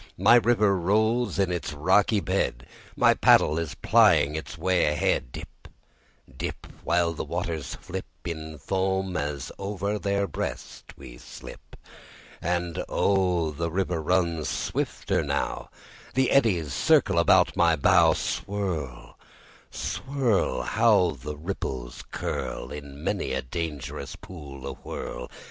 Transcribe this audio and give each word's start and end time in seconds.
The 0.17 0.41
river 0.43 0.75
rolls 0.79 1.37
in 1.37 1.51
its 1.51 1.73
rocky 1.73 2.19
bed; 2.19 2.65
My 2.95 3.13
paddle 3.13 3.59
is 3.59 3.75
plying 3.75 4.33
its 4.35 4.57
way 4.57 4.85
ahead; 4.85 5.25
Dip, 5.31 5.67
dip, 6.37 6.65
While 6.83 7.13
the 7.13 7.23
waters 7.23 7.75
flip 7.79 8.07
In 8.25 8.57
foam 8.57 9.15
as 9.15 9.51
over 9.59 9.99
their 9.99 10.25
breast 10.25 10.91
we 10.97 11.19
slip. 11.19 11.75
And 12.41 12.83
oh, 12.89 13.51
the 13.51 13.69
river 13.69 14.01
runs 14.01 14.49
swifter 14.49 15.21
now; 15.23 15.69
The 16.15 16.31
eddies 16.31 16.73
circle 16.73 17.19
about 17.19 17.55
my 17.55 17.75
bow. 17.75 18.13
Swirl, 18.13 19.19
swirl! 19.69 20.63
How 20.63 21.11
the 21.11 21.37
ripples 21.37 22.03
curl 22.09 22.71
In 22.71 23.03
many 23.03 23.33
a 23.33 23.43
dangerous 23.43 24.15
pool 24.15 24.65
awhirl! 24.65 25.29